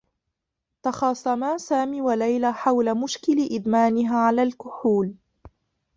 تخاصما 0.83 1.57
سامي 1.57 2.01
و 2.01 2.11
ليلى 2.11 2.53
حول 2.53 2.97
مشكل 2.97 3.47
إدمانها 3.51 4.15
على 4.17 4.43
الكحول. 4.43 5.13